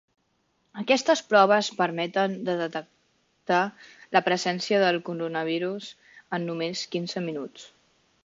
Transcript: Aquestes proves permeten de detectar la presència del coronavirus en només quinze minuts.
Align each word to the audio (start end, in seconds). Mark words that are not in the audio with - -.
Aquestes 0.83 1.19
proves 1.33 1.67
permeten 1.81 2.33
de 2.47 2.55
detectar 2.61 3.59
la 4.17 4.23
presència 4.29 4.81
del 4.85 4.99
coronavirus 5.11 5.91
en 6.39 6.49
només 6.51 6.85
quinze 6.97 7.27
minuts. 7.27 7.69